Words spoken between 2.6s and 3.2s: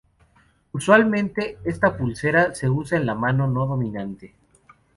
usa en la